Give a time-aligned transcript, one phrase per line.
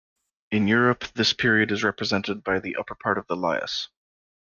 [0.49, 3.87] In Europe this period is represented by the upper part of the Lias.